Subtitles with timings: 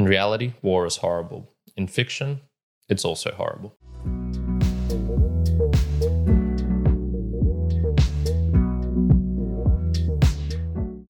[0.00, 1.52] In reality, war is horrible.
[1.76, 2.40] In fiction,
[2.88, 3.76] it's also horrible.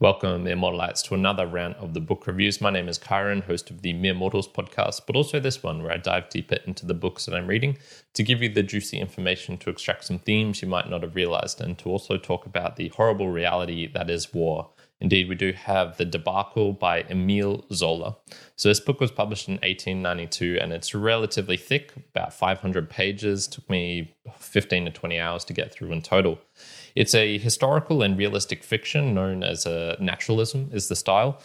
[0.00, 2.60] Welcome, Mere Mortalites, to another round of the book reviews.
[2.60, 5.92] My name is Kyrin, host of the Mere Mortals podcast, but also this one where
[5.92, 7.78] I dive deeper into the books that I'm reading
[8.14, 11.60] to give you the juicy information to extract some themes you might not have realized
[11.60, 14.70] and to also talk about the horrible reality that is war.
[15.00, 18.16] Indeed, we do have The Debacle by Emile Zola.
[18.56, 23.48] So, this book was published in 1892 and it's relatively thick, about 500 pages.
[23.48, 26.38] Took me 15 to 20 hours to get through in total.
[26.94, 31.40] It's a historical and realistic fiction known as a naturalism, is the style,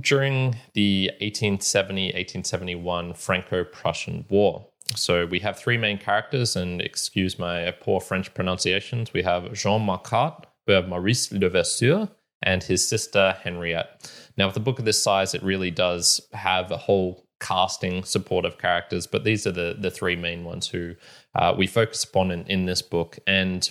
[0.00, 4.66] during the 1870 1871 Franco Prussian War.
[4.94, 9.12] So we have three main characters, and excuse my poor French pronunciations.
[9.12, 12.08] We have Jean Macquart, we have Maurice Levasseur,
[12.46, 14.10] and his sister Henriette.
[14.38, 18.56] Now, with a book of this size, it really does have a whole casting supportive
[18.56, 20.94] characters, but these are the the three main ones who
[21.34, 23.18] uh, we focus upon in, in this book.
[23.26, 23.70] And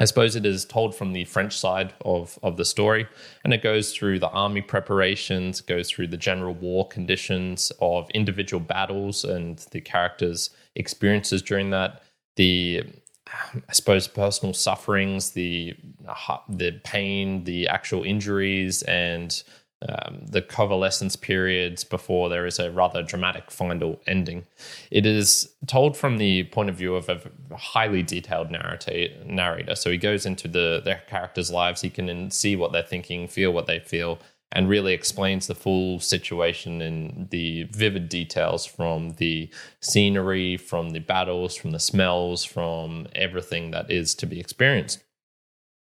[0.00, 3.08] I suppose it is told from the French side of, of the story,
[3.42, 8.60] and it goes through the army preparations, goes through the general war conditions of individual
[8.60, 12.02] battles and the characters' experiences during that,
[12.36, 12.84] the
[13.54, 15.74] I suppose personal sufferings, the
[16.48, 19.42] the pain, the actual injuries, and
[19.88, 24.44] um, the convalescence periods before there is a rather dramatic final ending.
[24.90, 27.20] It is told from the point of view of a
[27.56, 29.76] highly detailed narrator.
[29.76, 31.80] So he goes into the their characters' lives.
[31.80, 34.18] He can see what they're thinking, feel what they feel,
[34.52, 41.00] and really explains the full situation in the vivid details from the scenery, from the
[41.00, 45.02] battles, from the smells, from everything that is to be experienced.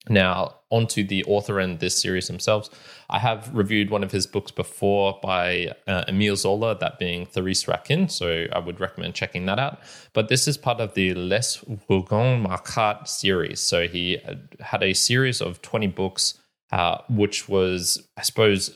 [0.09, 2.71] Now, onto the author and this series themselves.
[3.09, 7.67] I have reviewed one of his books before by uh, Emile Zola, that being Therese
[7.67, 9.79] Raquin, so I would recommend checking that out.
[10.13, 13.59] But this is part of the Les Rougon Macquart series.
[13.59, 14.17] So he
[14.59, 16.40] had a series of 20 books,
[16.71, 18.75] uh, which was, I suppose,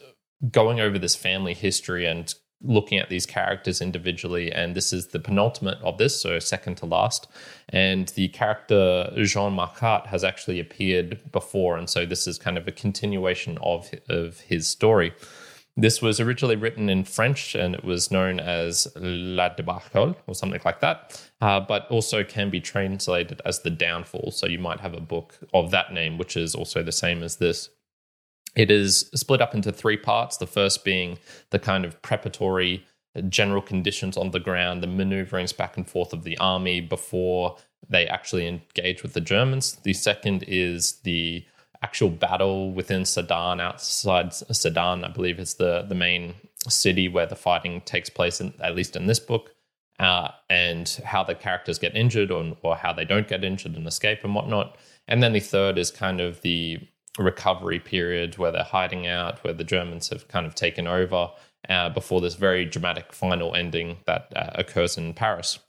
[0.51, 4.51] going over this family history and looking at these characters individually.
[4.51, 7.27] And this is the penultimate of this, so second to last.
[7.69, 11.77] And the character Jean Macquart has actually appeared before.
[11.77, 15.13] And so this is kind of a continuation of, of his story.
[15.77, 20.61] This was originally written in French and it was known as La Debacle or something
[20.63, 24.31] like that, uh, but also can be translated as The Downfall.
[24.31, 27.37] So you might have a book of that name, which is also the same as
[27.37, 27.69] this.
[28.55, 30.37] It is split up into three parts.
[30.37, 31.17] The first being
[31.49, 32.85] the kind of preparatory
[33.29, 37.57] general conditions on the ground, the maneuverings back and forth of the army before
[37.87, 39.77] they actually engage with the Germans.
[39.83, 41.45] The second is the
[41.83, 46.33] actual battle within Sedan, outside Sedan, I believe is the, the main
[46.67, 49.51] city where the fighting takes place, in, at least in this book,
[49.99, 53.87] uh, and how the characters get injured or, or how they don't get injured and
[53.87, 54.77] escape and whatnot.
[55.07, 56.79] And then the third is kind of the
[57.17, 61.31] recovery period where they're hiding out, where the Germans have kind of taken over
[61.69, 65.59] uh, before this very dramatic final ending that uh, occurs in Paris.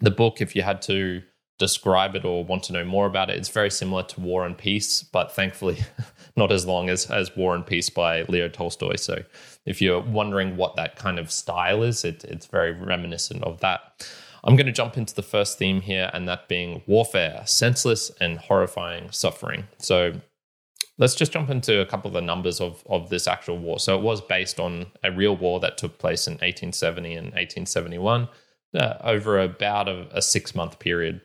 [0.00, 1.22] The book, if you had to
[1.58, 4.56] describe it or want to know more about it, it's very similar to War and
[4.56, 5.78] Peace, but thankfully
[6.36, 8.96] not as long as, as War and Peace by Leo Tolstoy.
[8.96, 9.24] So
[9.66, 14.08] if you're wondering what that kind of style is, it, it's very reminiscent of that.
[14.42, 18.38] I'm going to jump into the first theme here, and that being warfare, senseless and
[18.38, 19.64] horrifying suffering.
[19.76, 20.14] So
[21.00, 23.80] let's just jump into a couple of the numbers of, of this actual war.
[23.80, 28.28] So it was based on a real war that took place in 1870 and 1871
[28.74, 31.22] uh, over about a, a six month period.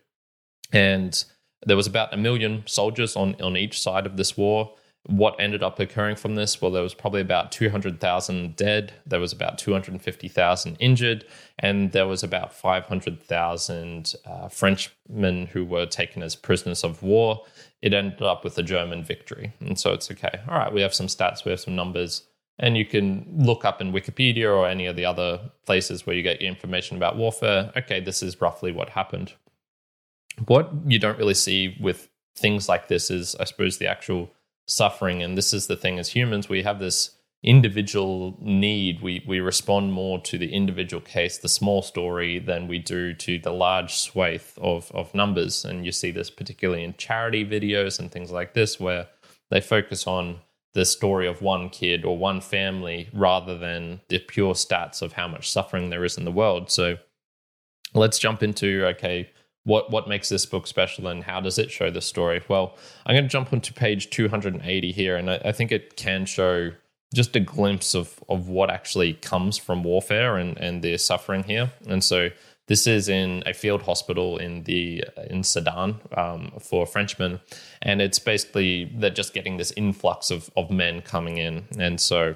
[0.71, 1.23] And
[1.65, 4.73] there was about a million soldiers on, on each side of this war.
[5.07, 6.59] What ended up occurring from this?
[6.61, 11.25] Well, there was probably about 200,000 dead, there was about 250,000 injured,
[11.59, 17.43] and there was about 500,000 uh, Frenchmen who were taken as prisoners of war
[17.85, 19.53] it ended up with a German victory.
[19.59, 20.39] And so it's okay.
[20.49, 22.23] All right, we have some stats, we have some numbers,
[22.57, 26.23] and you can look up in Wikipedia or any of the other places where you
[26.23, 27.71] get your information about warfare.
[27.77, 29.33] Okay, this is roughly what happened.
[30.47, 34.31] What you don't really see with things like this is, I suppose, the actual
[34.65, 35.21] suffering.
[35.21, 37.11] And this is the thing as humans, we have this
[37.45, 39.01] individual need.
[39.01, 43.39] We we respond more to the individual case, the small story, than we do to
[43.39, 45.63] the large swathe of of numbers.
[45.63, 49.07] And you see this particularly in charity videos and things like this, where
[49.49, 50.41] they focus on
[50.73, 55.27] the story of one kid or one family rather than the pure stats of how
[55.27, 56.69] much suffering there is in the world.
[56.69, 56.97] So
[57.93, 59.29] let's jump into okay
[59.63, 63.15] what what makes this book special and how does it show the story well i'm
[63.15, 66.71] going to jump onto page 280 here and I, I, think it can show
[67.13, 71.71] just a glimpse of of what actually comes from warfare and and their suffering here.
[71.87, 72.29] And so
[72.67, 77.39] this is in a field hospital in the in Sedan um, for Frenchmen,
[77.81, 82.35] and it's basically they're just getting this influx of of men coming in, and so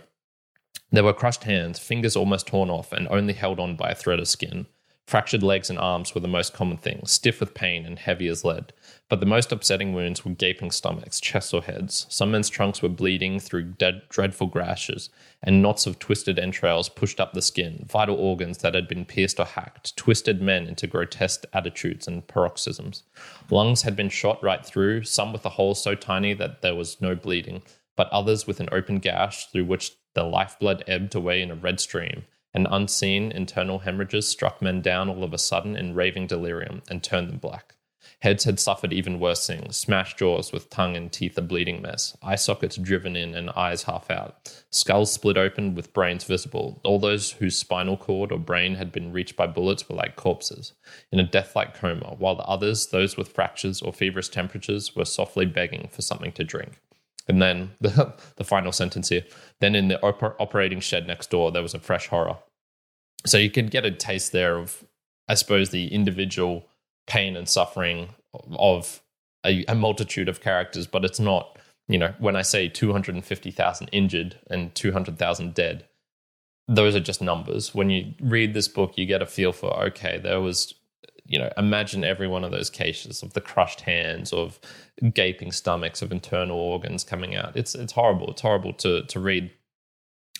[0.91, 4.19] there were crushed hands, fingers almost torn off, and only held on by a thread
[4.19, 4.67] of skin.
[5.09, 8.45] Fractured legs and arms were the most common things, stiff with pain and heavy as
[8.45, 8.73] lead.
[9.09, 12.05] But the most upsetting wounds were gaping stomachs, chests, or heads.
[12.09, 15.09] Some men's trunks were bleeding through dead, dreadful gashes,
[15.41, 19.39] and knots of twisted entrails pushed up the skin, vital organs that had been pierced
[19.39, 23.01] or hacked, twisted men into grotesque attitudes and paroxysms.
[23.49, 27.01] Lungs had been shot right through, some with a hole so tiny that there was
[27.01, 27.63] no bleeding,
[27.95, 31.79] but others with an open gash through which the lifeblood ebbed away in a red
[31.79, 36.81] stream and unseen internal hemorrhages struck men down all of a sudden in raving delirium
[36.89, 37.75] and turned them black.
[38.21, 42.17] Heads had suffered even worse things smashed jaws with tongue and teeth a bleeding mess,
[42.21, 46.81] eye sockets driven in and eyes half out, skulls split open with brains visible.
[46.83, 50.73] All those whose spinal cord or brain had been reached by bullets were like corpses,
[51.13, 55.05] in a death like coma, while the others, those with fractures or feverish temperatures, were
[55.05, 56.81] softly begging for something to drink.
[57.29, 59.23] And then the, the final sentence here.
[59.61, 62.37] Then in the oper- operating shed next door, there was a fresh horror.
[63.25, 64.83] So you can get a taste there of,
[65.29, 66.65] I suppose, the individual
[67.07, 68.09] pain and suffering
[68.57, 69.01] of
[69.45, 74.39] a, a multitude of characters, but it's not, you know, when I say 250,000 injured
[74.49, 75.85] and 200,000 dead,
[76.67, 77.73] those are just numbers.
[77.73, 80.73] When you read this book, you get a feel for, okay, there was
[81.29, 84.59] you know, imagine every one of those cases of the crushed hands, of
[85.13, 87.55] gaping stomachs, of internal organs coming out.
[87.55, 88.31] It's it's horrible.
[88.31, 89.51] It's horrible to to read.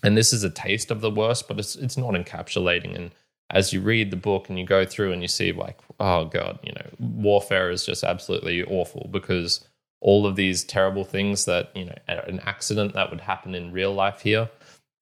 [0.02, 2.96] And this is a taste of the worst, but it's it's not encapsulating.
[2.96, 3.12] And
[3.52, 6.58] as you read the book and you go through and you see like, oh god,
[6.64, 9.64] you know, warfare is just absolutely awful because
[10.02, 13.94] all of these terrible things that you know, an accident that would happen in real
[13.94, 14.50] life here,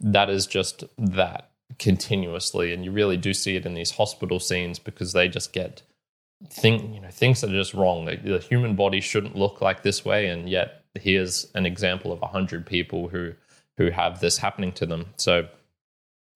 [0.01, 4.79] that is just that continuously, and you really do see it in these hospital scenes
[4.79, 5.81] because they just get
[6.49, 8.05] think you know things that are just wrong.
[8.05, 12.21] The, the human body shouldn't look like this way, and yet here's an example of
[12.21, 13.33] a hundred people who
[13.77, 15.07] who have this happening to them.
[15.17, 15.47] So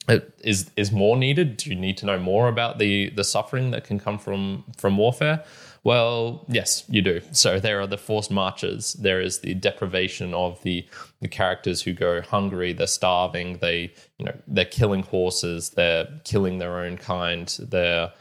[0.07, 1.57] uh, is is more needed?
[1.57, 4.97] Do you need to know more about the the suffering that can come from from
[4.97, 5.43] warfare?
[5.83, 7.21] Well, yes, you do.
[7.31, 8.93] So there are the forced marches.
[8.93, 10.85] There is the deprivation of the
[11.21, 12.73] the characters who go hungry.
[12.73, 13.57] They're starving.
[13.57, 15.71] They you know they're killing horses.
[15.71, 17.47] They're killing their own kind.
[17.59, 18.11] They're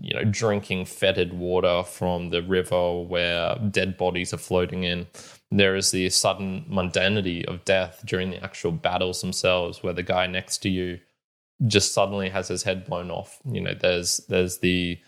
[0.00, 5.08] you know drinking fetid water from the river where dead bodies are floating in.
[5.50, 10.28] There is the sudden mundanity of death during the actual battles themselves, where the guy
[10.28, 11.00] next to you
[11.66, 13.38] just suddenly has his head blown off.
[13.44, 14.98] You know, there's there's the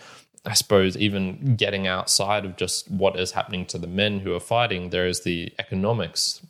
[0.44, 4.40] I suppose even getting outside of just what is happening to the men who are
[4.40, 6.44] fighting, there is the economics.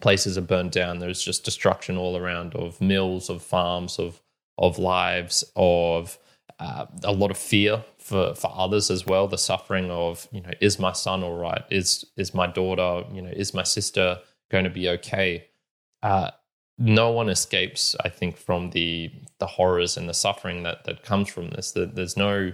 [0.00, 0.98] Places are burned down.
[0.98, 4.20] There's just destruction all around of mills, of farms, of
[4.58, 6.18] of lives, of
[6.58, 9.28] uh, a lot of fear for for others as well.
[9.28, 11.62] The suffering of you know, is my son all right?
[11.70, 13.06] Is is my daughter?
[13.12, 14.18] You know, is my sister
[14.50, 15.46] going to be okay?
[16.02, 16.30] Uh,
[16.78, 21.28] no one escapes, I think, from the the horrors and the suffering that that comes
[21.28, 21.72] from this.
[21.72, 22.52] That there's no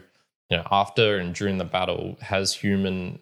[0.53, 3.21] you know, after and during the battle, has human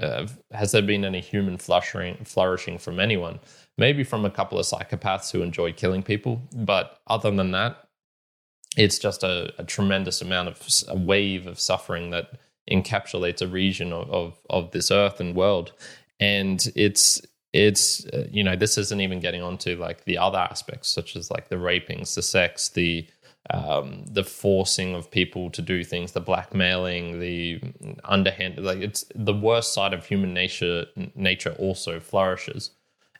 [0.00, 3.38] uh, has there been any human flourishing flourishing from anyone?
[3.78, 7.84] Maybe from a couple of psychopaths who enjoy killing people, but other than that,
[8.76, 12.32] it's just a, a tremendous amount of a wave of suffering that
[12.68, 15.70] encapsulates a region of, of, of this earth and world,
[16.18, 20.88] and it's it's uh, you know this isn't even getting onto like the other aspects
[20.88, 23.06] such as like the rapings, the sex, the
[23.50, 27.60] um, the forcing of people to do things, the blackmailing, the
[28.04, 30.86] underhand, like it's the worst side of human nature.
[31.14, 32.70] Nature also flourishes,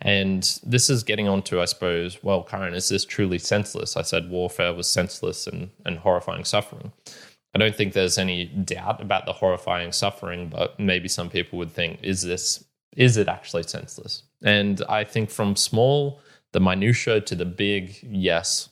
[0.01, 2.23] and this is getting onto, I suppose.
[2.23, 3.97] Well, Kyrin, is this truly senseless?
[3.97, 6.93] I said warfare was senseless and and horrifying suffering.
[7.55, 11.71] I don't think there's any doubt about the horrifying suffering, but maybe some people would
[11.71, 12.65] think, is this
[12.97, 14.23] is it actually senseless?
[14.43, 16.21] And I think from small,
[16.53, 18.69] the minutia to the big, yes,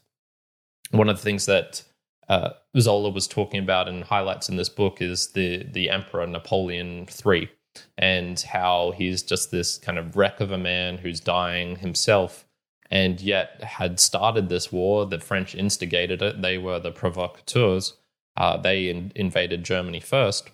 [0.92, 1.82] one of the things that
[2.28, 7.06] uh, Zola was talking about and highlights in this book is the the Emperor Napoleon
[7.26, 7.50] III
[7.98, 12.46] and how he's just this kind of wreck of a man who's dying himself
[12.90, 15.06] and yet had started this war.
[15.06, 16.42] The French instigated it.
[16.42, 17.94] They were the provocateurs.
[18.36, 20.50] Uh, they in, invaded Germany first.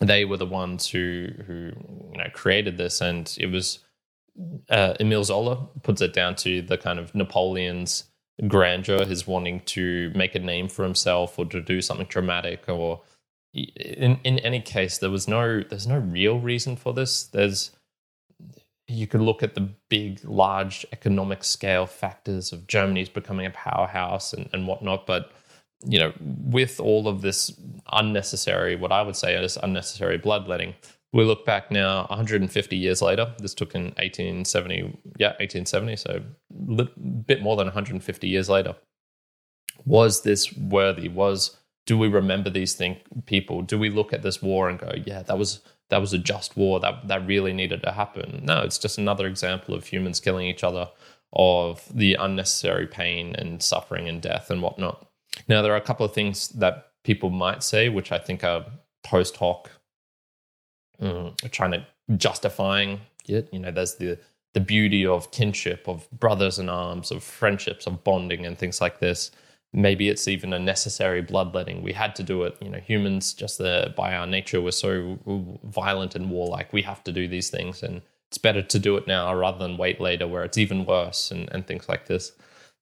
[0.00, 1.72] They were the ones who who
[2.12, 3.78] you know created this, and it was
[4.68, 8.04] uh, Emile Zola puts it down to the kind of Napoleon's
[8.48, 13.00] grandeur, his wanting to make a name for himself or to do something dramatic or
[13.54, 17.70] in in any case there was no there's no real reason for this there's
[18.86, 24.32] you could look at the big, large economic scale factors of Germany's becoming a powerhouse
[24.32, 25.06] and, and whatnot.
[25.06, 25.32] But,
[25.86, 27.52] you know, with all of this
[27.92, 30.74] unnecessary, what I would say is unnecessary bloodletting,
[31.14, 33.32] we look back now 150 years later.
[33.38, 36.22] This took in 1870, yeah, 1870, so
[36.78, 38.74] a bit more than 150 years later.
[39.86, 41.08] Was this worthy?
[41.08, 41.56] Was
[41.86, 43.62] do we remember these thing people?
[43.62, 46.56] Do we look at this war and go, yeah, that was that was a just
[46.56, 48.40] war that that really needed to happen?
[48.44, 50.88] No, it's just another example of humans killing each other,
[51.32, 55.06] of the unnecessary pain and suffering and death and whatnot.
[55.46, 58.66] Now there are a couple of things that people might say, which I think are
[59.04, 59.70] post hoc,
[61.00, 61.86] um, trying to
[62.16, 63.48] justifying it.
[63.52, 64.18] You know, there's the
[64.52, 69.00] the beauty of kinship, of brothers in arms, of friendships, of bonding, and things like
[69.00, 69.32] this
[69.74, 71.82] maybe it's even a necessary bloodletting.
[71.82, 72.56] We had to do it.
[72.60, 75.18] You know, humans just the, by our nature were so
[75.64, 76.72] violent and warlike.
[76.72, 79.76] We have to do these things, and it's better to do it now rather than
[79.76, 82.32] wait later, where it's even worse and, and things like this.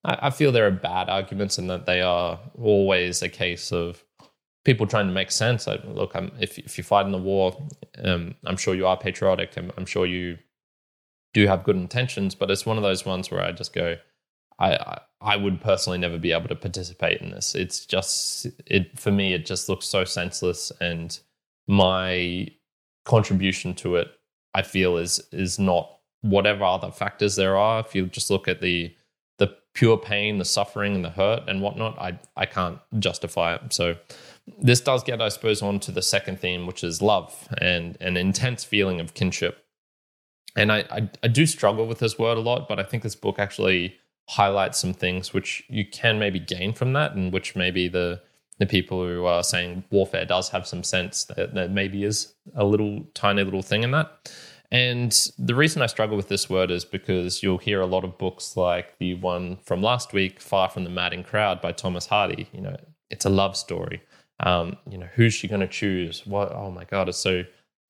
[0.05, 4.05] I, I feel there are bad arguments, and that they are always a case of
[4.65, 5.67] people trying to make sense.
[5.69, 7.61] I, look, I'm, if if you fight in the war,
[8.03, 9.57] um, I'm sure you are patriotic.
[9.57, 10.39] I'm, I'm sure you
[11.35, 13.97] do have good intentions, but it's one of those ones where I just go
[14.63, 17.55] I, I would personally never be able to participate in this.
[17.55, 19.35] It's just it for me.
[19.35, 21.19] It just looks so senseless, and
[21.67, 22.49] my
[23.05, 24.09] contribution to it,
[24.55, 27.81] I feel, is is not whatever other factors there are.
[27.81, 28.95] If you just look at the
[29.39, 33.73] the pure pain, the suffering, and the hurt and whatnot, I I can't justify it.
[33.73, 33.97] So
[34.61, 38.17] this does get, I suppose, on to the second theme, which is love and an
[38.17, 39.65] intense feeling of kinship.
[40.57, 43.15] And I, I, I do struggle with this word a lot, but I think this
[43.15, 43.97] book actually
[44.29, 48.21] highlights some things which you can maybe gain from that, and which maybe the
[48.59, 52.65] the people who are saying warfare does have some sense that, that maybe is a
[52.65, 54.33] little tiny little thing in that.
[54.71, 58.19] And the reason I struggle with this word is because you'll hear a lot of
[58.19, 62.49] books like the one from last week, Far from the Madding Crowd by Thomas Hardy.
[62.53, 62.77] You know,
[63.11, 64.03] it's a love story.
[64.43, 66.27] Um, you know, who's she going to choose?
[66.27, 66.53] What?
[66.53, 67.45] Oh my God, it's so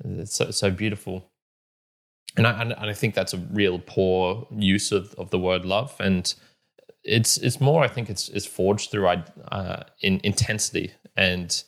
[0.05, 1.31] it's so, so beautiful
[2.37, 5.95] and I, and I think that's a real poor use of, of the word love
[6.01, 6.35] and
[7.05, 11.63] it's it's more I think it's it's forged through uh, in intensity and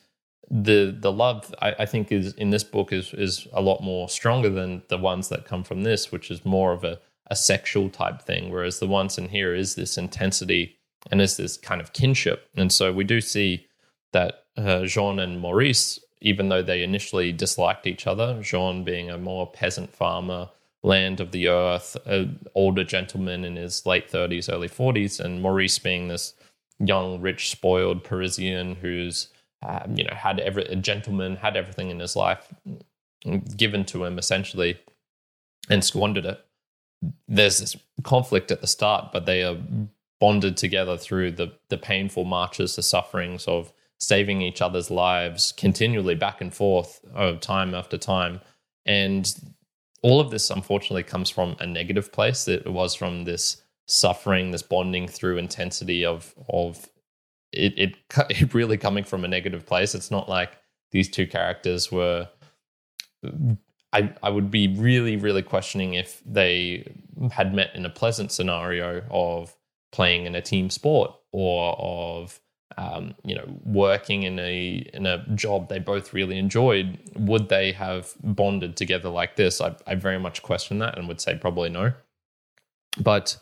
[0.51, 4.09] the the love I, I, think is in this book is is a lot more
[4.09, 7.91] stronger than the ones that come from this which is more of a, a sexual
[7.91, 10.77] type thing whereas the ones in here is this intensity
[11.11, 13.67] and is this kind of kinship and so we do see
[14.15, 19.19] that uh, Jean and Maurice even though they initially disliked each other, Jean being a
[19.19, 20.49] more peasant farmer,
[20.83, 25.79] land of the earth, an older gentleman in his late 30s, early 40s, and Maurice
[25.79, 26.33] being this
[26.79, 29.29] young, rich, spoiled Parisian who's
[29.63, 32.53] um, you know had every a gentleman had everything in his life
[33.57, 34.79] given to him essentially
[35.71, 36.45] and squandered it.
[37.29, 39.59] There's this conflict at the start, but they are
[40.21, 46.15] bonded together through the the painful marches, the sufferings of saving each other's lives continually
[46.15, 48.41] back and forth of time after time.
[48.87, 49.33] And
[50.03, 52.47] all of this, unfortunately, comes from a negative place.
[52.47, 56.89] It was from this suffering, this bonding through intensity of of
[57.53, 57.97] it, it,
[58.31, 59.95] it really coming from a negative place.
[59.95, 60.59] It's not like
[60.91, 62.29] these two characters were.
[63.93, 66.93] I, I would be really, really questioning if they
[67.31, 69.57] had met in a pleasant scenario of
[69.93, 72.41] playing in a team sport or of
[72.77, 77.73] um, you know, working in a in a job they both really enjoyed, would they
[77.73, 79.61] have bonded together like this?
[79.61, 81.93] I, I very much question that and would say probably no.
[82.99, 83.37] But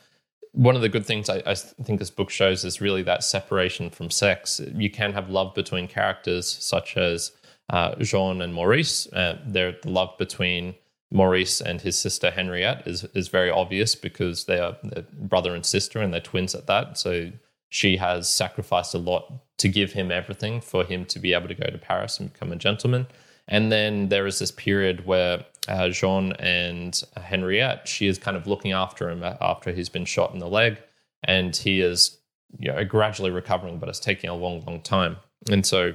[0.53, 3.89] one of the good things I, I, think this book shows is really that separation
[3.89, 4.61] from sex.
[4.75, 7.33] You can have love between characters such as
[7.71, 9.07] uh, Jean and Maurice.
[9.13, 10.75] Uh, the love between
[11.11, 14.77] Maurice and his sister Henriette is is very obvious because they are
[15.13, 16.99] brother and sister and they're twins at that.
[16.99, 17.33] So
[17.73, 21.55] she has sacrificed a lot to give him everything for him to be able to
[21.55, 23.07] go to Paris and become a gentleman.
[23.49, 28.47] And then there is this period where uh, Jean and Henriette, she is kind of
[28.47, 30.83] looking after him after he's been shot in the leg,
[31.25, 32.19] and he is
[32.59, 35.17] you know, gradually recovering, but it's taking a long, long time.
[35.51, 35.95] And so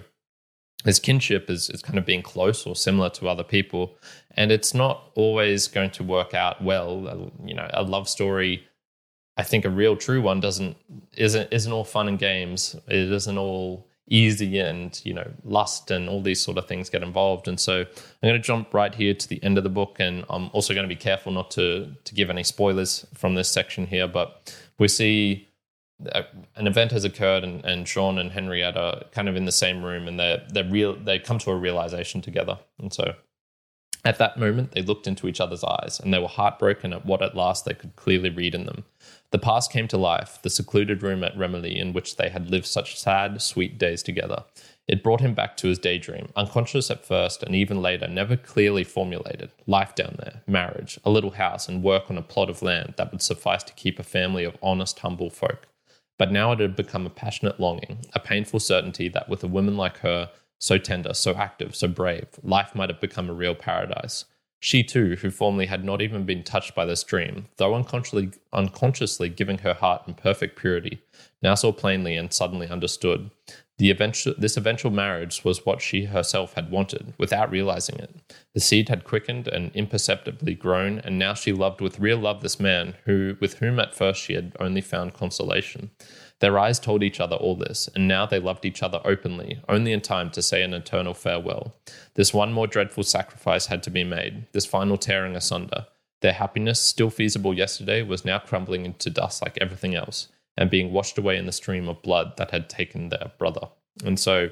[0.84, 4.00] his kinship is, is kind of being close or similar to other people,
[4.32, 7.32] and it's not always going to work out well.
[7.46, 8.64] You know, a love story
[9.38, 10.78] I think a real true one doesn't
[11.16, 12.76] isn't isn't all fun and games.
[12.88, 17.04] It isn't all easy and you know lust and all these sort of things get
[17.04, 17.48] involved.
[17.48, 20.26] And so I'm going to jump right here to the end of the book, and
[20.30, 23.88] I'm also going to be careful not to to give any spoilers from this section
[23.88, 24.08] here.
[24.08, 25.48] But we see
[26.14, 26.24] uh,
[26.56, 29.84] an event has occurred, and, and Jean and Henriette are kind of in the same
[29.84, 32.60] room, and they they real they come to a realization together.
[32.80, 33.14] And so
[34.06, 37.22] At that moment, they looked into each other's eyes, and they were heartbroken at what
[37.22, 38.86] at last they could clearly read in them.
[39.32, 42.66] The past came to life, the secluded room at Remilly in which they had lived
[42.66, 44.46] such sad, sweet days together.
[44.88, 48.86] It brought him back to his daydream, unconscious at first and even later, never clearly
[48.86, 49.52] formulated.
[49.66, 53.12] Life down there, marriage, a little house, and work on a plot of land that
[53.12, 55.68] would suffice to keep a family of honest, humble folk.
[56.18, 59.76] But now it had become a passionate longing, a painful certainty that with a woman
[59.76, 64.24] like her, so tender, so active, so brave, life might have become a real paradise.
[64.60, 69.30] She too, who formerly had not even been touched by this dream, though unconsciously, unconsciously
[69.30, 71.02] giving her heart in perfect purity,
[71.44, 73.30] now saw plainly and suddenly understood.
[73.78, 78.34] The eventual, this eventual marriage was what she herself had wanted, without realizing it.
[78.56, 82.60] The seed had quickened and imperceptibly grown, and now she loved with real love this
[82.60, 85.92] man, who, with whom at first she had only found consolation.
[86.40, 89.92] Their eyes told each other all this, and now they loved each other openly, only
[89.92, 91.76] in time to say an eternal farewell.
[92.14, 95.88] This one more dreadful sacrifice had to be made, this final tearing asunder.
[96.22, 100.92] Their happiness, still feasible yesterday, was now crumbling into dust like everything else, and being
[100.92, 103.70] washed away in the stream of blood that had taken their brother.
[104.06, 104.50] And so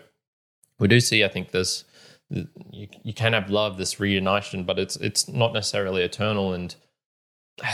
[0.80, 1.86] we do see, I think, this
[2.30, 6.54] you, you can have love, this reunition, but it's it's not necessarily eternal.
[6.54, 6.75] And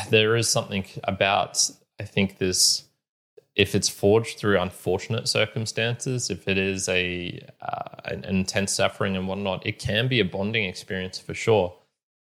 [0.10, 2.84] there is something about, I think, this
[3.55, 9.27] if it's forged through unfortunate circumstances, if it is a uh, an intense suffering and
[9.27, 11.75] whatnot, it can be a bonding experience for sure.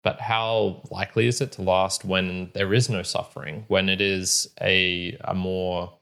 [0.05, 3.65] But how likely is it to last when there is no suffering?
[3.69, 5.93] When it is a a more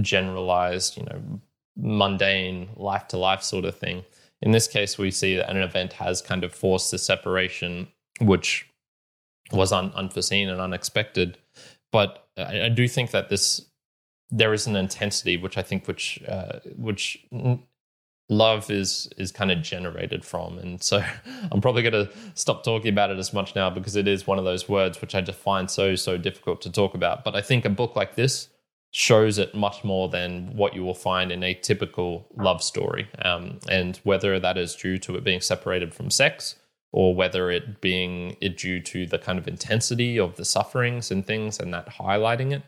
[0.00, 1.40] generalized, you know,
[1.76, 4.04] mundane life to life sort of thing.
[4.42, 7.88] In this case, we see that an event has kind of forced the separation,
[8.20, 8.66] which
[9.52, 11.36] was un- unforeseen and unexpected.
[11.92, 13.69] But I, I do think that this
[14.30, 17.26] there is an intensity which I think which uh, which
[18.28, 20.58] love is is kind of generated from.
[20.58, 21.02] And so
[21.52, 24.38] i'm probably going to stop talking about it as much now because it is one
[24.38, 27.24] of those words which i just find so so difficult to talk about.
[27.24, 28.48] But i think a book like this
[28.92, 33.08] shows it much more than what you will find in a typical love story.
[33.22, 36.56] Um, and whether that is due to it being separated from sex
[36.92, 41.24] or whether it being it due to the kind of intensity of the sufferings and
[41.24, 42.62] things and that highlighting it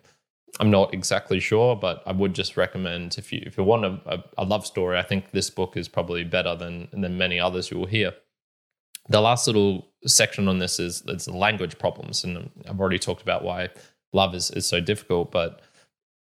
[0.61, 4.23] I'm not exactly sure, but I would just recommend if you if you want a,
[4.37, 7.79] a, love story, I think this book is probably better than than many others you
[7.79, 8.13] will hear.
[9.09, 13.45] The last little section on this is it's language problems, and I've already talked about
[13.45, 13.71] why
[14.13, 15.63] love is is so difficult, but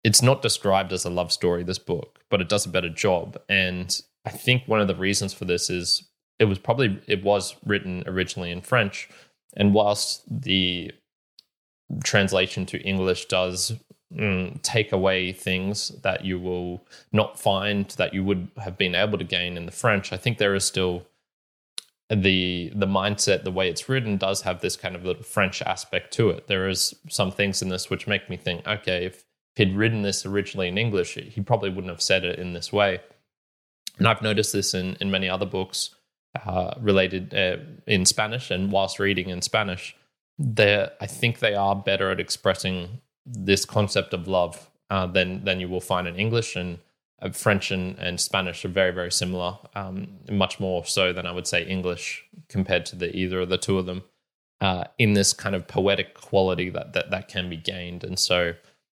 [0.03, 1.63] it's not described as a love story.
[1.63, 5.35] This book, but it does a better job, and I think one of the reasons
[5.35, 9.11] for this is it was probably it was written originally in French,
[9.55, 10.93] and whilst the
[12.03, 13.73] translation to English does
[14.15, 19.19] mm, take away things that you will not find that you would have been able
[19.19, 20.13] to gain in the French.
[20.13, 21.07] I think there is still
[22.09, 26.13] the the mindset, the way it's written, does have this kind of little French aspect
[26.15, 26.47] to it.
[26.47, 29.25] There is some things in this which make me think, okay, if
[29.57, 33.01] he'd written this originally in English, he probably wouldn't have said it in this way.
[33.99, 35.91] And I've noticed this in in many other books
[36.45, 39.97] uh, related uh, in Spanish, and whilst reading in Spanish,
[40.39, 45.61] they I think they are better at expressing this concept of love uh, than than
[45.61, 46.79] you will find in English and
[47.21, 51.33] uh, French and, and Spanish are very very similar, um, much more so than I
[51.33, 54.05] would say English compared to the either of the two of them.
[54.59, 58.55] Uh, in this kind of poetic quality that, that that can be gained, and so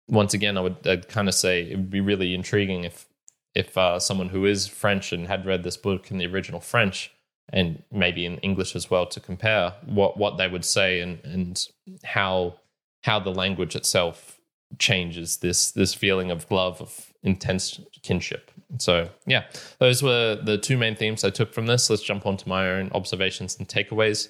[0.07, 3.07] once again, I would I'd kind of say it would be really intriguing if
[3.55, 7.11] if uh, someone who is French and had read this book in the original French
[7.51, 11.67] and maybe in English as well to compare what what they would say and and
[12.03, 12.55] how
[13.03, 14.39] how the language itself
[14.77, 18.51] changes this this feeling of love of intense kinship.
[18.77, 19.45] So yeah,
[19.79, 21.89] those were the two main themes I took from this.
[21.89, 24.29] Let's jump on to my own observations and takeaways.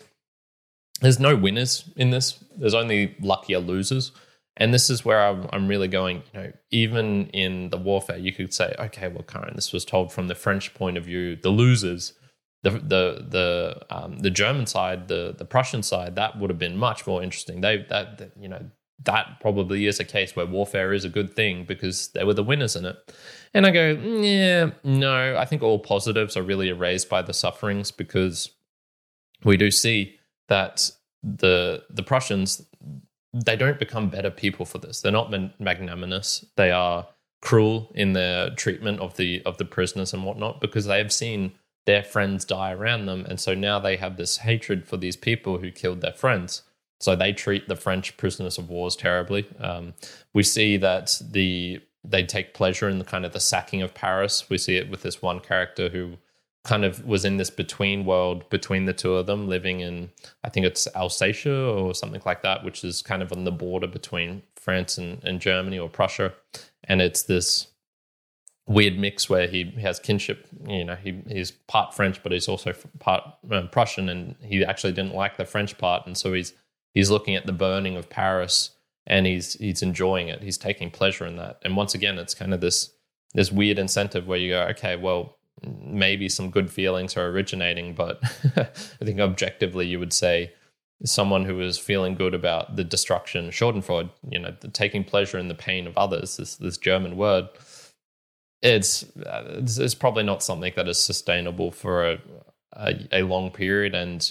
[1.01, 2.43] There's no winners in this.
[2.57, 4.11] There's only luckier losers.
[4.57, 8.33] And this is where I'm, I'm really going, you know, even in the warfare, you
[8.33, 11.49] could say, okay, well, Kyrin, this was told from the French point of view, the
[11.49, 12.13] losers
[12.63, 16.77] the the the um, the German side, the the Prussian side, that would have been
[16.77, 17.61] much more interesting.
[17.61, 18.69] They that, that, you know
[19.05, 22.43] that probably is a case where warfare is a good thing because they were the
[22.43, 22.97] winners in it.
[23.53, 27.91] And I go, yeah, no, I think all positives are really erased by the sufferings
[27.91, 28.49] because
[29.45, 30.17] we do see
[30.49, 30.91] that
[31.23, 32.65] the the Prussians
[33.33, 35.01] they don't become better people for this.
[35.01, 36.45] They're not magnanimous.
[36.55, 37.07] They are
[37.41, 41.53] cruel in their treatment of the of the prisoners and whatnot because they have seen
[41.89, 43.25] their friends die around them.
[43.27, 46.61] And so now they have this hatred for these people who killed their friends.
[46.99, 49.47] So they treat the French prisoners of wars terribly.
[49.59, 49.95] Um,
[50.31, 54.51] we see that the they take pleasure in the kind of the sacking of Paris.
[54.51, 56.17] We see it with this one character who
[56.63, 60.11] kind of was in this between world between the two of them, living in
[60.43, 63.87] I think it's Alsatia or something like that, which is kind of on the border
[63.87, 66.33] between France and, and Germany or Prussia,
[66.83, 67.69] and it's this
[68.69, 70.47] weird mix where he has kinship.
[70.65, 74.93] You know, he he's part French, but he's also part uh, Prussian, and he actually
[74.93, 76.53] didn't like the French part, and so he's
[76.93, 78.71] he's looking at the burning of Paris,
[79.05, 80.41] and he's he's enjoying it.
[80.41, 82.91] He's taking pleasure in that, and once again, it's kind of this
[83.33, 88.19] this weird incentive where you go, okay, well, maybe some good feelings are originating, but
[88.55, 90.53] I think objectively you would say
[91.05, 95.55] someone who is feeling good about the destruction, Schadenfreude, you know, taking pleasure in the
[95.55, 97.49] pain of others, this this German word,
[98.61, 102.19] it's it's, it's probably not something that is sustainable for a,
[102.73, 103.95] a, a long period.
[103.95, 104.29] And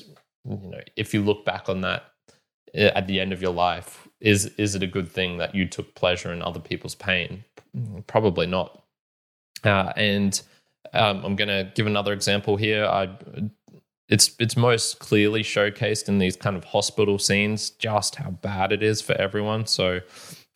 [0.48, 2.04] you know, if you look back on that
[2.74, 5.66] eh, at the end of your life, is is it a good thing that you
[5.66, 7.44] took pleasure in other people's pain?
[8.06, 8.82] Probably not.
[9.64, 10.40] Uh, and
[10.92, 12.84] um, I'm going to give another example here.
[12.84, 13.10] I,
[14.08, 18.82] it's it's most clearly showcased in these kind of hospital scenes just how bad it
[18.82, 19.66] is for everyone.
[19.66, 20.00] So,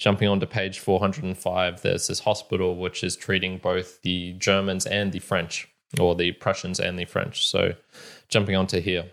[0.02, 5.20] jumping onto page 405, there's this hospital which is treating both the Germans and the
[5.20, 5.68] French,
[6.00, 7.46] or the Prussians and the French.
[7.46, 7.74] So,
[8.28, 9.04] jumping onto here.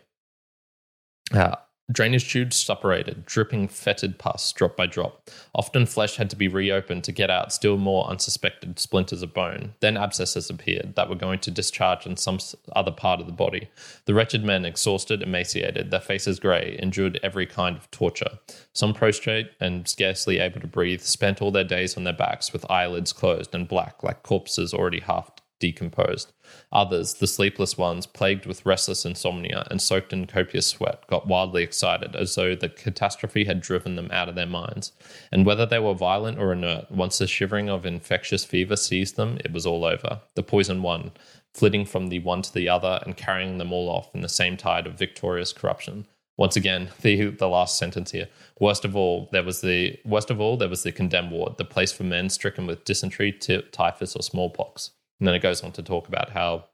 [1.32, 1.58] Uh,
[1.92, 5.28] Drainage tubes separated, dripping fetid pus drop by drop.
[5.56, 9.74] Often flesh had to be reopened to get out still more unsuspected splinters of bone.
[9.80, 12.38] Then abscesses appeared that were going to discharge in some
[12.76, 13.70] other part of the body.
[14.06, 18.38] The wretched men, exhausted, emaciated, their faces grey, endured every kind of torture.
[18.72, 22.70] Some prostrate and scarcely able to breathe, spent all their days on their backs with
[22.70, 26.32] eyelids closed and black like corpses already half decomposed.
[26.72, 31.64] Others, the sleepless ones, plagued with restless insomnia and soaked in copious sweat, got wildly
[31.64, 34.92] excited as though the catastrophe had driven them out of their minds.
[35.32, 39.38] And whether they were violent or inert, once the shivering of infectious fever seized them,
[39.44, 40.22] it was all over.
[40.36, 41.12] The poison won,
[41.54, 44.58] flitting from the one to the other and carrying them all off in the same
[44.58, 46.06] tide of victorious corruption.
[46.38, 48.28] Once again, the the last sentence here.
[48.60, 51.66] Worst of all, there was the worst of all, there was the condemned ward, the
[51.66, 54.92] place for men stricken with dysentery, typhus, or smallpox.
[55.20, 56.66] And then it goes on to talk about how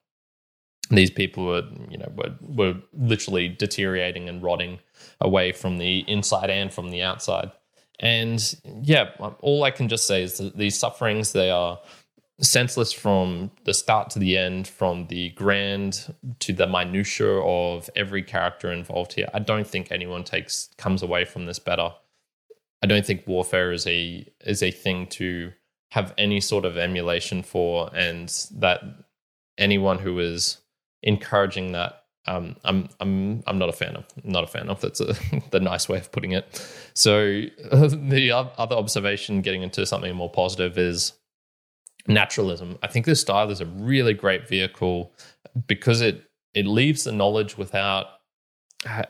[0.90, 4.80] these people were, you know, were, were literally deteriorating and rotting
[5.20, 7.52] away from the inside and from the outside.
[8.00, 11.80] And yeah, all I can just say is that these sufferings, they are
[12.42, 18.22] senseless from the start to the end, from the grand to the minutia of every
[18.22, 19.30] character involved here.
[19.34, 21.94] I don't think anyone takes comes away from this better.
[22.84, 25.54] I don't think warfare is a is a thing to
[25.96, 28.82] have any sort of emulation for, and that
[29.58, 30.58] anyone who is
[31.02, 34.06] encouraging that um, I'm I'm I'm not a fan of.
[34.26, 34.82] Not a fan of.
[34.82, 35.16] That's a,
[35.52, 36.46] the nice way of putting it.
[36.94, 37.22] So
[37.72, 41.14] the other observation, getting into something more positive, is
[42.08, 42.78] naturalism.
[42.84, 45.14] I think this style is a really great vehicle
[45.66, 48.08] because it it leaves the knowledge without,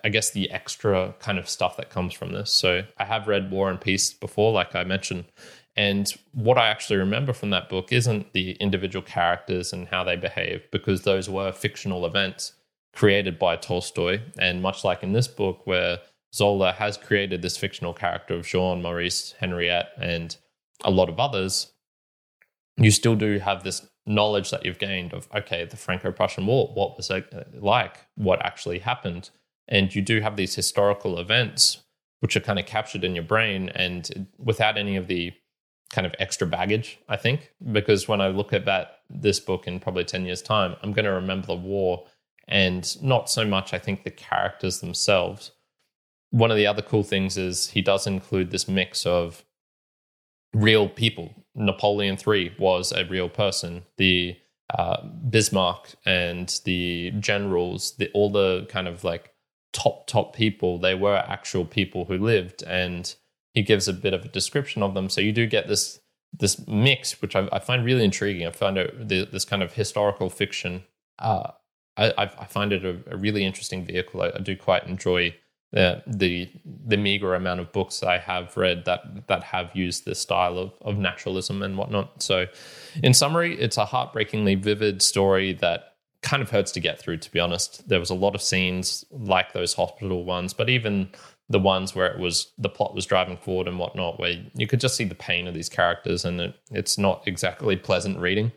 [0.04, 2.52] I guess, the extra kind of stuff that comes from this.
[2.52, 5.26] So I have read War and Peace before, like I mentioned,
[5.75, 10.15] and what I actually remember from that book isn't the individual characters and how they
[10.15, 12.53] behave, because those were fictional events
[12.93, 14.21] created by Tolstoy.
[14.39, 15.99] And much like in this book, where
[16.33, 20.35] Zola has created this fictional character of Jean, Maurice, Henriette, and
[20.83, 21.73] a lot of others,
[22.77, 26.71] you still do have this knowledge that you've gained of, okay, the Franco Prussian War,
[26.73, 27.97] what was it uh, like?
[28.15, 29.29] What actually happened?
[29.67, 31.79] And you do have these historical events
[32.19, 35.33] which are kind of captured in your brain and without any of the
[35.95, 39.79] kind of extra baggage, I think, because when I look at that this book in
[39.79, 42.05] probably 10 years time, I'm going to remember the war
[42.49, 45.51] and not so much I think the characters themselves.
[46.31, 49.45] One of the other cool things is he does include this mix of
[50.53, 51.34] real people.
[51.55, 53.84] Napoleon III was a real person.
[53.95, 54.36] The
[54.77, 59.31] uh, Bismarck and the generals, the, all the kind of like
[59.71, 63.15] top top people, they were actual people who lived and
[63.56, 65.10] he gives a bit of a description of them.
[65.10, 66.00] So you do get this
[66.38, 68.46] this mix, which I, I find really intriguing.
[68.46, 70.84] I find it this kind of historical fiction.
[71.18, 71.52] Uh,
[71.96, 74.22] I, I, find it a, a, really interesting vehicle.
[74.22, 75.34] I, I do quite enjoy
[75.72, 76.50] the, the
[76.86, 80.74] the meager amount of books I have read that that have used this style of,
[80.82, 82.22] of naturalism and whatnot.
[82.22, 82.48] So,
[83.02, 87.18] in summary, it's a heartbreakingly vivid story that kind of hurts to get through.
[87.18, 91.10] To be honest, there was a lot of scenes like those hospital ones, but even
[91.49, 94.79] the ones where it was the plot was driving forward and whatnot, where you could
[94.79, 98.51] just see the pain of these characters, and it, it's not exactly pleasant reading.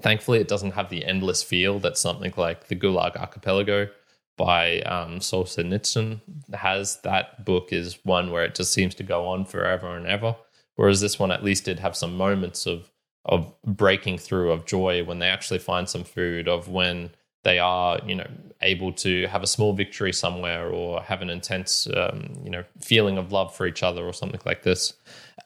[0.00, 3.88] Thankfully, it doesn't have the endless feel that something like the Gulag Archipelago
[4.36, 6.20] by um, Solzhenitsyn
[6.54, 6.96] has.
[7.02, 10.34] That book is one where it just seems to go on forever and ever.
[10.76, 12.90] Whereas this one at least did have some moments of
[13.24, 17.10] of breaking through of joy when they actually find some food, of when
[17.44, 18.26] they are, you know,
[18.62, 23.18] able to have a small victory somewhere or have an intense, um, you know, feeling
[23.18, 24.94] of love for each other or something like this.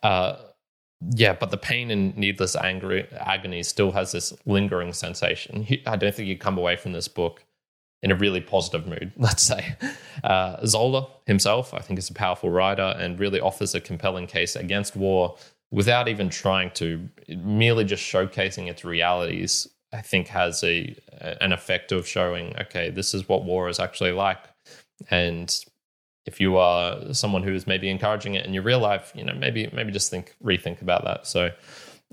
[0.02, 0.36] Uh,
[1.14, 5.66] yeah, but the pain and needless anger, agony still has this lingering sensation.
[5.86, 7.44] I don't think you come away from this book
[8.02, 9.76] in a really positive mood, let's say.
[10.24, 14.56] Uh, Zola himself, I think, is a powerful writer and really offers a compelling case
[14.56, 15.36] against war
[15.70, 19.66] without even trying to, merely just showcasing its realities.
[19.96, 20.96] I think has a
[21.42, 24.42] an effect of showing, okay, this is what war is actually like,
[25.10, 25.48] and
[26.26, 29.34] if you are someone who is maybe encouraging it in your real life, you know,
[29.34, 31.26] maybe maybe just think rethink about that.
[31.26, 31.50] So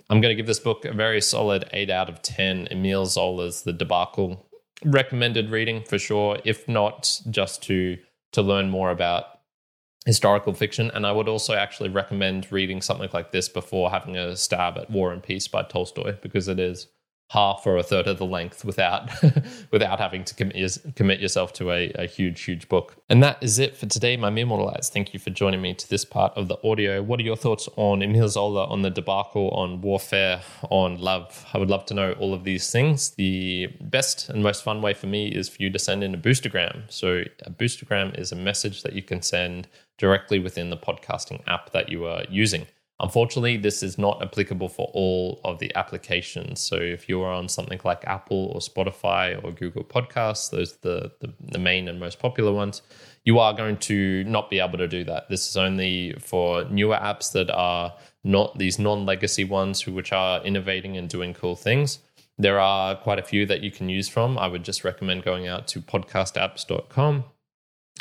[0.10, 2.68] I'm going to give this book a very solid 8 out of 10.
[2.72, 4.46] Emile Zola's The Debacle.
[4.86, 7.98] Recommended reading for sure, if not just to
[8.34, 9.26] to learn more about
[10.06, 10.92] historical fiction.
[10.94, 14.92] And I would also actually recommend reading something like this before having a stab at
[14.92, 16.88] War and Peace by Tolstoy, because it is
[17.34, 19.10] half or a third of the length without
[19.72, 22.96] without having to commit, commit yourself to a, a, huge huge book.
[23.10, 25.90] And that is it for today my mere mortalites thank you for joining me to
[25.90, 27.02] this part of the audio.
[27.02, 31.46] What are your thoughts on emile zola on the debacle on warfare on love?
[31.54, 33.12] I would love to know all of these things.
[33.12, 36.18] The best and most fun way for me is for you to send in a
[36.18, 39.68] boostagram so a boostagram is a message that you can send
[39.98, 42.68] directly within the podcasting app that you are using
[43.00, 46.62] Unfortunately, this is not applicable for all of the applications.
[46.62, 51.12] So if you're on something like Apple or Spotify or Google Podcasts, those are the,
[51.20, 52.84] the, the, main and most popular ones,
[53.26, 55.28] you are going to not be able to do that.
[55.28, 60.96] This is only for newer apps that are not these non-legacy ones which are innovating
[60.96, 62.00] and doing cool things.
[62.38, 64.38] There are quite a few that you can use from.
[64.38, 67.26] I would just recommend going out to podcastapps.com.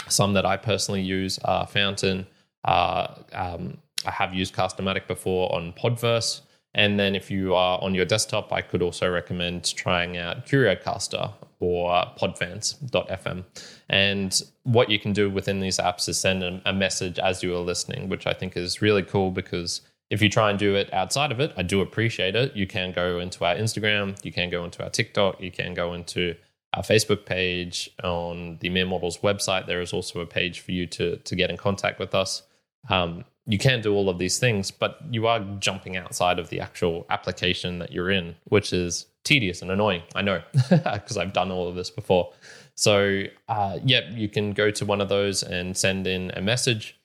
[0.09, 2.27] Some that I personally use are Fountain,
[2.65, 6.43] uh, um, I have used Castamatic before on Podverse.
[6.75, 11.33] And then if you are on your desktop, I could also recommend trying out CurioCaster
[11.61, 13.45] or podvance.fm.
[13.89, 17.61] And what you can do within these apps is send a, message as you are
[17.61, 21.31] listening, which I think is really cool because if you try and do it outside
[21.31, 22.57] of it, I do appreciate it.
[22.57, 25.95] You can go into our Instagram, you can go into our TikTok, you can go
[25.95, 26.35] into
[26.75, 29.67] our Facebook page on the Mere Mortals website.
[29.67, 32.43] There is also a page for you to, to get in contact with us.
[32.89, 36.61] Um, you can do all of these things, but you are jumping outside of the
[36.61, 40.03] actual application that you're in, which is tedious and annoying.
[40.15, 42.33] I know because I've done all of this before.
[42.75, 46.99] So, uh, yeah, you can go to one of those and send in a message.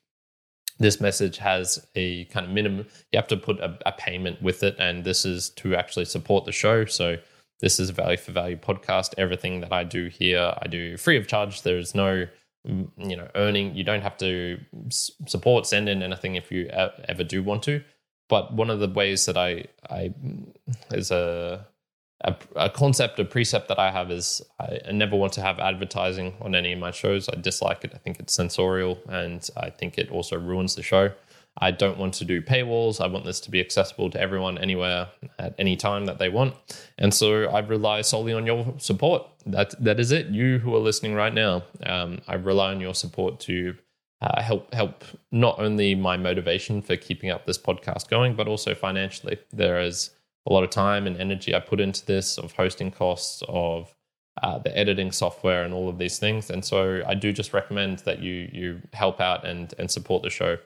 [0.79, 4.61] This message has a kind of minimum, you have to put a, a payment with
[4.61, 6.85] it, and this is to actually support the show.
[6.85, 7.17] So,
[7.59, 9.15] this is a value for value podcast.
[9.17, 11.63] Everything that I do here, I do free of charge.
[11.63, 12.27] There is no
[12.67, 14.59] you know earning you don't have to
[15.25, 17.83] support send in anything if you ever do want to.
[18.29, 20.13] But one of the ways that i i
[20.91, 21.65] is a
[22.21, 25.59] a, a concept a precept that i have is I, I never want to have
[25.59, 27.29] advertising on any of my shows.
[27.29, 27.91] I dislike it.
[27.93, 31.11] I think it's censorial and i think it also ruins the show
[31.59, 33.01] I don't want to do paywalls.
[33.01, 36.53] I want this to be accessible to everyone anywhere at any time that they want.
[36.97, 39.27] And so I rely solely on your support.
[39.45, 40.27] That that is it.
[40.27, 43.75] You who are listening right now, um, I rely on your support to
[44.21, 48.75] uh, help help not only my motivation for keeping up this podcast going, but also
[48.75, 49.37] financially.
[49.51, 50.11] There is
[50.47, 53.93] a lot of time and energy I put into this, of hosting costs, of
[54.41, 56.49] uh, the editing software, and all of these things.
[56.49, 60.29] And so I do just recommend that you you help out and and support the
[60.29, 60.57] show.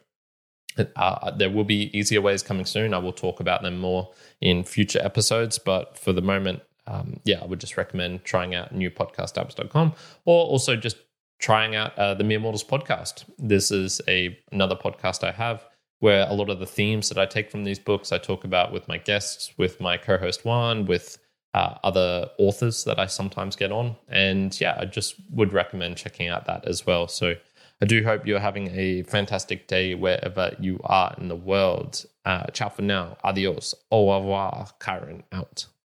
[0.96, 2.94] Uh, there will be easier ways coming soon.
[2.94, 7.40] I will talk about them more in future episodes, but for the moment, um, yeah,
[7.42, 9.94] I would just recommend trying out newpodcastapps.com
[10.26, 10.98] or also just
[11.40, 13.26] trying out uh, the Mere Mortals podcast.
[13.38, 15.66] This is a another podcast I have
[16.00, 18.74] where a lot of the themes that I take from these books I talk about
[18.74, 21.20] with my guests, with my co-host Juan, with
[21.54, 26.28] uh, other authors that I sometimes get on, and yeah, I just would recommend checking
[26.28, 27.08] out that as well.
[27.08, 27.36] So
[27.82, 32.06] I do hope you're having a fantastic day wherever you are in the world.
[32.24, 33.18] Uh, ciao for now.
[33.24, 33.74] Adios.
[33.90, 34.68] Au revoir.
[34.80, 35.66] Kyrin out.